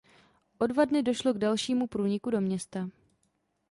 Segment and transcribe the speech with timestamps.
[0.59, 2.89] O dva dny došlo k dalšímu průniku do města.